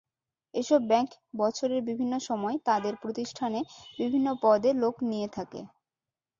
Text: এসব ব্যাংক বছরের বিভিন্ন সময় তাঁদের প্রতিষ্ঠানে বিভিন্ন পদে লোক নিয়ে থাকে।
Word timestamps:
এসব 0.53 0.81
ব্যাংক 0.87 1.09
বছরের 1.37 1.81
বিভিন্ন 1.89 2.13
সময় 2.21 2.57
তাঁদের 2.65 2.93
প্রতিষ্ঠানে 3.03 3.59
বিভিন্ন 3.99 4.27
পদে 4.43 4.69
লোক 4.73 4.95
নিয়ে 5.03 5.27
থাকে। 5.29 5.61